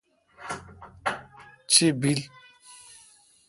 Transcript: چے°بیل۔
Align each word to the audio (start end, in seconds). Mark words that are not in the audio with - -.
چے°بیل۔ 1.71 2.19